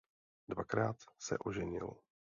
Dvakrát 0.47 0.97
se 1.19 1.37
oženil. 1.37 1.97